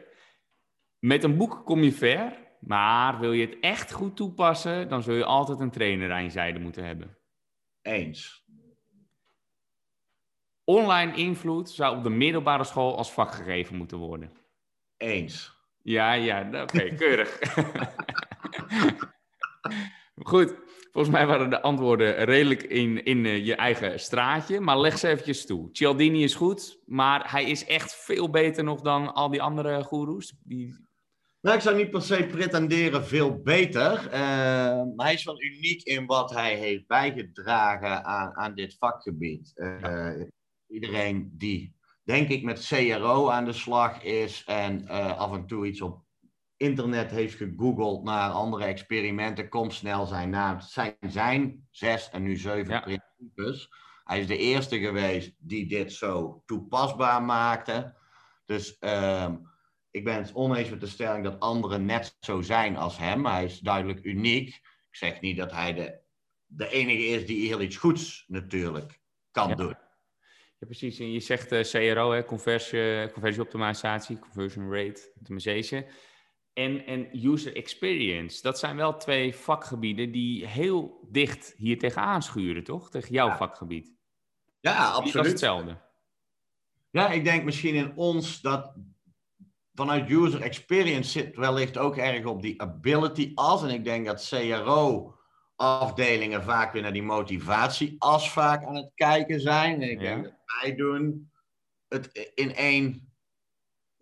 [0.99, 5.15] Met een boek kom je ver, maar wil je het echt goed toepassen, dan zul
[5.15, 7.19] je altijd een trainer aan je zijde moeten hebben.
[7.83, 8.45] Eens.
[10.65, 14.33] Online invloed zou op de middelbare school als vak gegeven moeten worden.
[14.97, 15.63] Eens.
[15.83, 17.39] Ja, ja, oké, keurig.
[20.31, 20.64] Goed,
[20.95, 24.61] volgens mij waren de antwoorden redelijk in, in uh, je eigen straatje.
[24.61, 25.69] Maar leg ze eventjes toe.
[25.73, 30.35] Cialdini is goed, maar hij is echt veel beter nog dan al die andere goeroes.
[30.43, 30.77] Die...
[31.41, 34.05] Nou, ik zou niet per se pretenderen veel beter.
[34.07, 34.13] Uh,
[34.95, 39.53] maar hij is wel uniek in wat hij heeft bijgedragen aan, aan dit vakgebied.
[39.55, 40.27] Uh, ja.
[40.69, 45.81] Iedereen die, denk ik, met CRO aan de slag is en af en toe iets
[45.81, 46.04] op
[46.65, 50.57] internet heeft gegoogeld naar andere experimenten, komt snel zijn naam.
[50.57, 53.69] Het zijn zijn zes en nu zeven principes.
[54.05, 57.95] Hij is de eerste geweest die dit zo toepasbaar maakte.
[58.47, 59.33] Dus uh,
[59.91, 63.27] ik ben het oneens met de stelling dat anderen net zo zijn als hem.
[63.27, 64.49] Hij is duidelijk uniek.
[64.91, 65.99] Ik zeg niet dat hij de,
[66.47, 69.01] de enige is die heel iets goeds natuurlijk
[69.31, 69.55] kan ja.
[69.55, 69.77] doen.
[70.59, 70.99] Ja, precies.
[70.99, 75.85] En je zegt uh, CRO, hè, conversie, conversieoptimalisatie, conversion rate optimization
[76.55, 78.43] en, en user experience.
[78.43, 82.91] Dat zijn wel twee vakgebieden die heel dicht hier tegenaan schuren, toch?
[82.91, 83.37] Tegen jouw ja.
[83.37, 83.93] vakgebied.
[84.61, 85.13] Ja, absoluut.
[85.13, 85.83] Dat is hetzelfde.
[86.91, 88.75] Ja, ik denk misschien in ons dat
[89.75, 93.63] vanuit user experience zit wellicht ook erg op die ability as.
[93.63, 99.41] En ik denk dat CRO-afdelingen vaak weer naar die motivatie as vaak aan het kijken
[99.41, 99.83] zijn.
[99.83, 100.15] En ik Ja.
[100.15, 101.31] denk dat wij doen
[101.89, 103.13] het in één,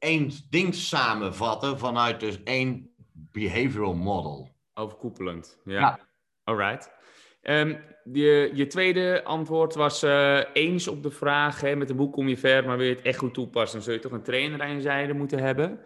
[0.03, 4.57] één ding samenvatten vanuit dus één behavioral model.
[4.75, 5.61] Overkoepelend.
[5.65, 5.81] Ja.
[5.81, 5.99] Ja.
[6.45, 6.93] Alright.
[7.41, 7.75] Ehm,
[8.13, 12.29] je, je tweede antwoord was eh, eens op de vraag: hè, met een boek kom
[12.29, 14.63] je ver, maar wil je het echt goed toepassen, dan zul je toch een trainer
[14.63, 15.81] aan je zijde moeten hebben.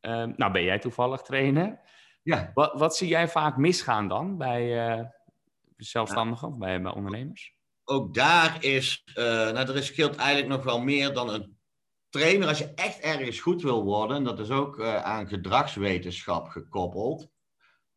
[0.00, 1.80] Ehm, nou, ben jij toevallig trainer?
[2.22, 5.04] Ja, Wat, wat zie jij vaak misgaan dan bij eh,
[5.76, 7.58] zelfstandigen bij, bij ondernemers?
[7.90, 11.58] ook daar is, eh, nou, er is scheelt eigenlijk nog wel meer dan een
[12.10, 12.48] trainer.
[12.48, 17.28] Als je echt ergens goed wil worden, en dat is ook eh, aan gedragswetenschap gekoppeld.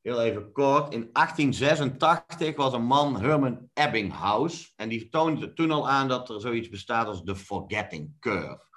[0.01, 0.93] Heel even kort.
[0.93, 6.41] In 1886 was een man, Herman Ebbinghaus, en die toonde toen al aan dat er
[6.41, 8.71] zoiets bestaat als de forgetting curve.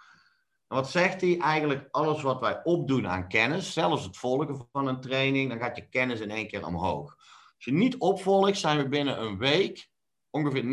[0.68, 1.38] En wat zegt hij?
[1.38, 5.77] Eigenlijk alles wat wij opdoen aan kennis, zelfs het volgen van een training, dan gaat
[5.77, 7.16] je kennis in één keer omhoog.
[7.55, 9.90] Als je niet opvolgt, zijn we binnen een week
[10.31, 10.64] ongeveer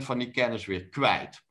[0.00, 1.45] 90% van die kennis weer kwijt.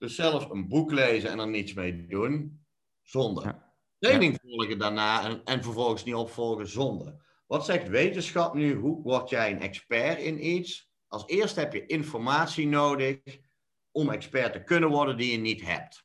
[0.00, 2.64] Dus zelfs een boek lezen en er niets mee doen,
[3.02, 3.40] zonde.
[3.40, 3.72] Ja.
[3.98, 7.22] Training volgen daarna en, en vervolgens niet opvolgen, zonde.
[7.46, 8.74] Wat zegt wetenschap nu?
[8.74, 10.92] Hoe word jij een expert in iets?
[11.08, 13.18] Als eerste heb je informatie nodig
[13.90, 16.04] om expert te kunnen worden die je niet hebt.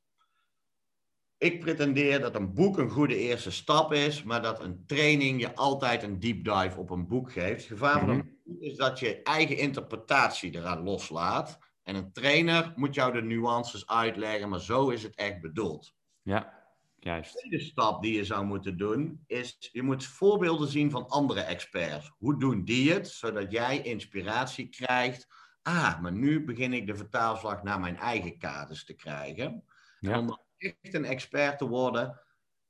[1.38, 5.56] Ik pretendeer dat een boek een goede eerste stap is, maar dat een training je
[5.56, 7.62] altijd een deep dive op een boek geeft.
[7.62, 11.60] Het gevaar van een boek is dat je eigen interpretatie eraan loslaat.
[11.86, 15.96] En een trainer moet jou de nuances uitleggen, maar zo is het echt bedoeld.
[16.22, 16.68] Ja,
[17.00, 17.34] juist.
[17.34, 21.42] De tweede stap die je zou moeten doen, is je moet voorbeelden zien van andere
[21.42, 22.12] experts.
[22.18, 25.28] Hoe doen die het, zodat jij inspiratie krijgt.
[25.62, 29.64] Ah, maar nu begin ik de vertaalslag naar mijn eigen kaders te krijgen.
[30.00, 32.22] En om echt een expert te worden,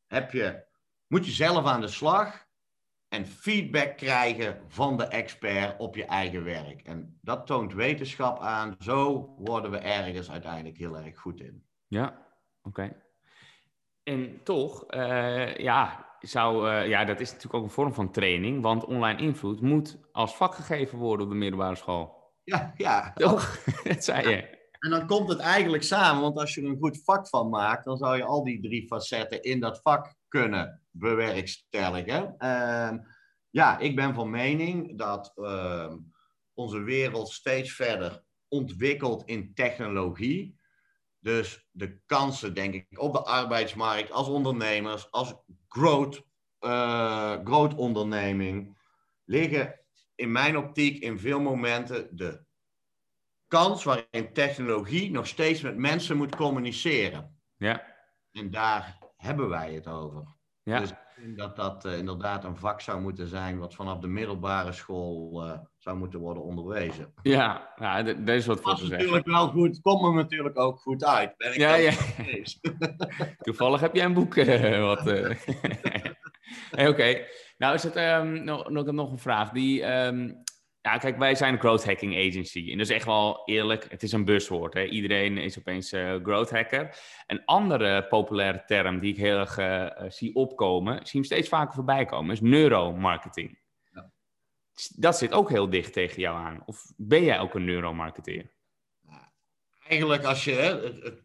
[0.08, 0.66] heb je,
[1.08, 2.45] moet je zelf aan de slag
[3.16, 6.82] en feedback krijgen van de expert op je eigen werk.
[6.82, 8.76] En dat toont wetenschap aan.
[8.80, 11.64] Zo worden we ergens uiteindelijk heel erg goed in.
[11.88, 12.28] Ja,
[12.64, 12.96] oké.
[14.04, 18.62] En toch, eh, ja, zou, eh, ja, dat is natuurlijk ook een vorm van training,
[18.62, 22.34] want online invloed moet als vak gegeven worden op de middelbare school.
[22.44, 23.14] Ja, ja.
[23.14, 23.64] Toch?
[23.84, 24.64] dat zei je.
[24.80, 27.86] En dan komt het eigenlijk samen, want als je er een goed vak van maakt,
[27.86, 32.36] dan zou je al die drie facetten in dat vak kunnen bewerkstelligen.
[32.38, 32.98] Ehm,
[33.50, 35.98] ja, ik ben van mening dat ehm,
[36.54, 40.60] onze wereld steeds verder ontwikkelt in technologie.
[41.20, 45.36] Dus de kansen, denk ik, op de arbeidsmarkt, als ondernemers, als
[45.68, 46.24] growth,
[46.60, 48.78] eh, growth onderneming,
[49.26, 49.80] liggen
[50.16, 52.44] in mijn optiek in veel momenten de
[53.48, 57.40] kans waarin technologie nog steeds met mensen moet communiceren.
[57.58, 57.94] Ja,
[58.32, 60.24] En daar hebben wij het over.
[60.64, 60.80] ja.
[60.80, 64.08] Dus ik vind dat dat eh, inderdaad een vak zou moeten zijn wat vanaf de
[64.08, 67.14] middelbare school eh, zou moeten worden onderwezen.
[67.22, 69.06] Ja, ja daar is wat voor Dat te zeggen.
[69.06, 71.38] natuurlijk wel goed, komt me natuurlijk ook goed uit.
[71.38, 71.92] Ben ik Ja, ja.
[73.38, 75.04] Toevallig heb jij een boek eh, wat.
[76.72, 77.26] Hey, Oké,
[77.58, 79.50] nou is het ehm, nog, nog, nog een vraag.
[79.50, 80.30] Die, ehm,
[80.86, 82.72] ja, kijk, wij zijn een growth hacking agency.
[82.72, 84.74] En dat is echt wel eerlijk, het is een buzzwoord.
[84.74, 84.84] Hè?
[84.84, 86.98] Iedereen is opeens eh, growth hacker.
[87.28, 91.50] Een andere populaire term die ik heel erg eh, eh, zie opkomen, zie hem steeds
[91.50, 93.60] vaker voorbij komen, is neuromarketing.
[93.92, 94.12] Ja.
[94.96, 96.64] Dat zit ook heel dicht tegen jou aan.
[96.66, 98.52] Of ben jij ook een neuromarketeer?
[99.88, 101.25] Eigenlijk als je het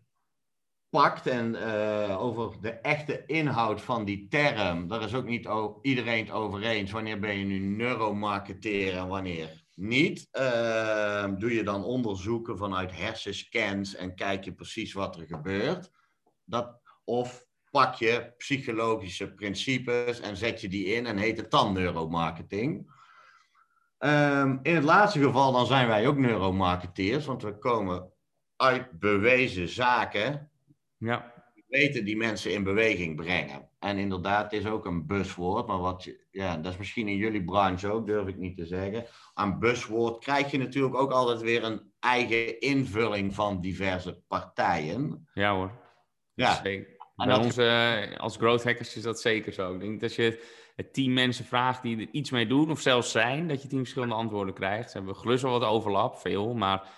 [0.91, 5.49] pakt en eh, over de echte inhoud van die term, daar is ook niet
[5.83, 6.91] iedereen het over eens.
[6.91, 10.29] Wanneer ben je nu neuromarketeer en wanneer niet?
[10.31, 15.91] Eh, doe je dan onderzoeken vanuit hersenscans en kijk je precies wat er gebeurt?
[16.45, 21.73] Dat, of pak je psychologische principes en zet je die in en heet het dan
[21.73, 22.99] neuromarketing?
[23.99, 28.13] Ehm, in het laatste geval dan zijn wij ook neuromarketeers, want we komen
[28.57, 30.50] uit bewezen zaken
[31.01, 33.69] Ja, weten die mensen in beweging brengen.
[33.79, 37.17] En inderdaad, het is ook een buswoord, maar wat je, ja, dat is misschien in
[37.17, 39.07] jullie branche ook, durf ik niet te zeggen.
[39.35, 45.29] Aan buswoord krijg je natuurlijk ook altijd weer een eigen invulling van diverse partijen.
[45.35, 45.79] ja hoor.
[46.35, 46.99] Ja, Zeker.
[47.17, 49.75] En Bij ons eh, als growth hackers is dat zeker zo.
[49.75, 50.45] Ik denk dat je
[50.77, 53.79] het tien mensen vraagt die er iets mee doen, of zelfs zijn, dat je tien
[53.79, 54.91] verschillende antwoorden krijgt.
[54.91, 56.89] Ze hebben gelust wel wat overlap, veel, maar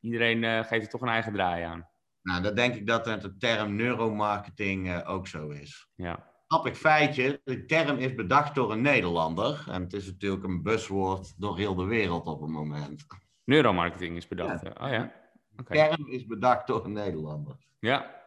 [0.00, 1.89] iedereen eh, geeft er toch een eigen draai aan.
[2.22, 5.88] Nou, dan denk ik dat met de term neuromarketing eh, ook zo is.
[5.94, 9.64] Ja, Grappig feitje, de term is bedacht door een Nederlander.
[9.68, 13.06] En het is natuurlijk een buswoord door heel de wereld op het moment.
[13.44, 14.62] neuromarketing is bedacht.
[14.62, 15.12] Oh ja.
[15.56, 17.56] De term is bedacht door een Nederlander.
[17.80, 18.22] Ja,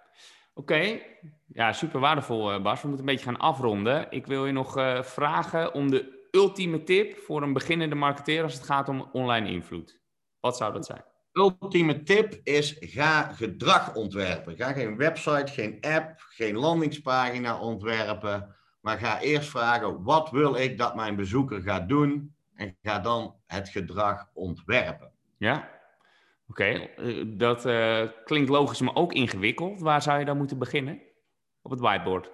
[0.53, 0.99] oké.
[1.47, 2.81] Ja, super waardevol, eh, Bas.
[2.81, 4.07] We moeten een beetje gaan afronden.
[4.09, 8.53] Ik wil je nog eh, vragen om de ultieme tip voor een beginnende marketeer als
[8.53, 9.99] het gaat om online invloed.
[10.39, 11.03] Wat zou dat zijn?
[11.33, 14.55] Ultieme tip is: ga gedrag ontwerpen.
[14.55, 18.55] Ga geen website, geen app, geen landingspagina ontwerpen.
[18.81, 22.35] Maar ga eerst vragen: wat wil ik dat mijn bezoeker gaat doen?
[22.55, 25.11] En ga dan het gedrag ontwerpen.
[25.37, 25.69] Ja?
[26.47, 29.79] Oké, eh, dat eh, klinkt logisch, maar ook ingewikkeld.
[29.81, 31.01] Waar zou je dan moeten beginnen?
[31.61, 32.31] Op het whiteboard.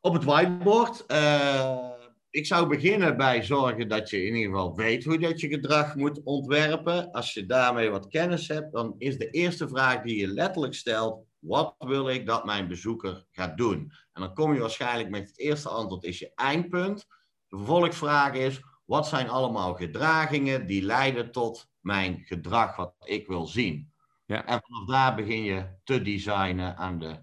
[0.00, 1.06] Op het whiteboard.
[1.06, 1.91] eh,
[2.32, 5.94] ik zou beginnen bij zorgen dat je in ieder geval weet hoe dat je gedrag
[5.94, 7.10] moet ontwerpen.
[7.10, 11.26] Als je daarmee wat kennis hebt, dan is de eerste vraag die je letterlijk stelt:
[11.38, 13.92] wat wil ik dat mijn bezoeker gaat doen?
[14.12, 17.06] En dan kom je waarschijnlijk met het eerste antwoord is je eindpunt.
[17.48, 23.46] De vervolgvraag is: wat zijn allemaal gedragingen die leiden tot mijn gedrag wat ik wil
[23.46, 23.92] zien?
[24.24, 24.46] Ja.
[24.46, 27.18] En vanaf daar begin je te designen aan de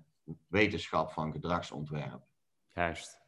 [0.48, 2.28] wetenschap van gedragsontwerp.
[2.74, 3.19] Juist.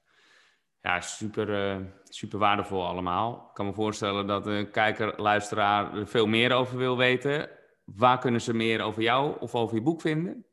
[0.81, 3.45] Ja, super, eh, super waardevol allemaal.
[3.49, 7.49] Ik kan me voorstellen dat de kijker, luisteraar er veel meer over wil weten.
[7.83, 10.45] Waar kunnen ze meer over jou of over je boek vinden?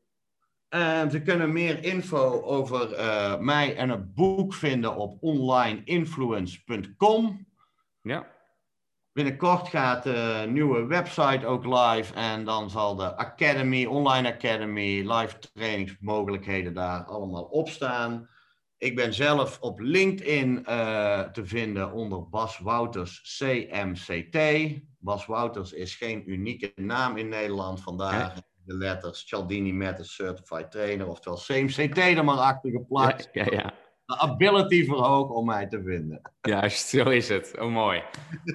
[0.69, 7.47] En ze kunnen meer info over eh, mij en het boek vinden op onlineinfluence.com.
[8.01, 8.27] Ja,
[9.19, 15.39] Binnenkort gaat de nieuwe website ook live en dan zal de Academy, Online Academy, live
[15.39, 18.29] trainingsmogelijkheden daar allemaal op staan.
[18.79, 24.37] Ik ben zelf op LinkedIn eh, te vinden onder Bas Wouters CMCT.
[24.99, 28.33] Bas Wouters is geen unieke naam in Nederland, vandaar
[28.65, 33.29] de letters Cialdini Matters Certified Trainer, oftewel CMCT er maar achter geplakt.
[33.31, 33.73] ja, ja.
[34.05, 36.21] De ability verhogen om mij te vinden.
[36.41, 37.55] Juist, zo is het.
[37.59, 38.03] Oh, mooi.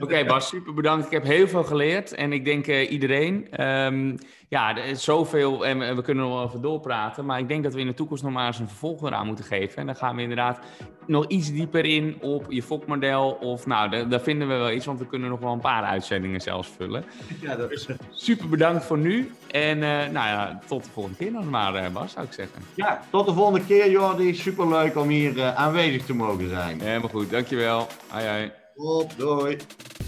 [0.01, 1.07] Oké, Bas, super bedankt.
[1.07, 3.51] Ik heb heel veel geleerd en ik denk eh, iedereen.
[3.51, 4.17] Ehm,
[4.55, 7.75] ja, er is zoveel en we, kunnen nog wel even doorpraten, maar ik denk dat
[7.75, 9.77] we in de toekomst nog maar eens een vervolg eraan moeten geven.
[9.77, 10.59] En dan gaan we inderdaad
[11.07, 14.99] nog iets dieper in op je fokmodel of nou, daar, vinden we wel iets, want
[14.99, 17.05] we kunnen nog wel een paar uitzendingen zelfs vullen.
[17.41, 17.89] Ja, dat is...
[18.11, 21.93] Super bedankt voor nu en eh, nou ja, tot de volgende keer dan maar, eh,
[21.93, 22.63] Bas, zou ik zeggen.
[22.75, 24.35] ja, tot de volgende keer Jordi.
[24.35, 26.81] Superleuk om hier eh, aanwezig te mogen zijn.
[26.81, 27.87] Helemaal goed, dankjewel.
[28.09, 28.53] Hoi, hoi.
[28.75, 29.57] Op, doei.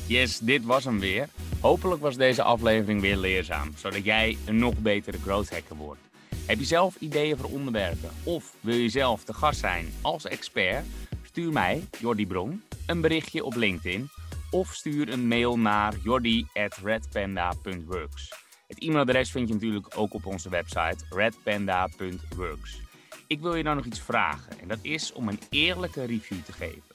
[0.09, 1.29] Yes, dit was hem weer.
[1.61, 6.01] Hopelijk was deze aflevering weer leerzaam, zodat jij een nog betere growth hacker wordt.
[6.47, 10.85] Heb je zelf ideeën voor onderwerpen of wil je zelf te gast zijn als expert?
[11.23, 14.09] Stuur mij, Jordi Bron, een berichtje op LinkedIn
[14.51, 18.33] of stuur een mail naar jordi@redpanda.works.
[18.67, 22.81] Het e-mailadres vind je natuurlijk ook op onze website redpanda.works.
[23.27, 26.53] Ik wil je dan nog iets vragen en dat is om een eerlijke review te
[26.53, 26.86] geven.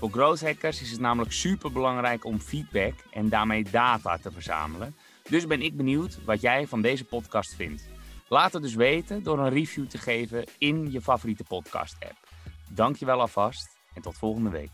[0.00, 4.96] Voor growth hackers is het namelijk super belangrijk om feedback en daarmee data te verzamelen.
[5.28, 7.88] Dus ben ik benieuwd wat jij van deze podcast vindt.
[8.28, 12.28] Laat het dus weten door een review te geven in je favoriete podcast app.
[12.68, 14.70] Dankjewel alvast en tot volgende week.